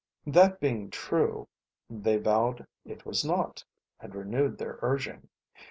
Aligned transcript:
That 0.25 0.59
being 0.59 0.89
true, 0.89 1.47
they 1.87 2.17
vowed 2.17 2.65
it 2.85 3.05
was 3.05 3.23
not, 3.23 3.63
and 3.99 4.15
renewed 4.15 4.57
their 4.57 4.79
urging. 4.81 5.29